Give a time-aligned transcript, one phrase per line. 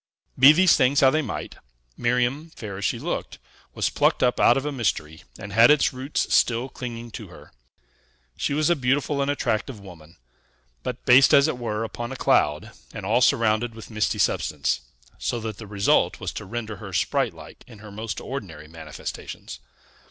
[0.35, 1.57] Be these things how they might,
[1.95, 3.37] Miriam, fair as she looked,
[3.75, 7.51] was plucked up out of a mystery, and had its roots still clinging to her.
[8.35, 10.17] She was a beautiful and attractive woman,
[10.81, 14.81] but based, as it were, upon a cloud, and all surrounded with misty substance;
[15.19, 19.59] so that the result was to render her sprite like in her most ordinary manifestations.